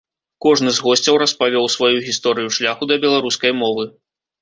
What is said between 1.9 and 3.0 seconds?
гісторыю шляху